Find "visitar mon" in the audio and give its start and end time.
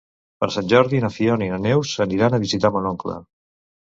2.49-2.89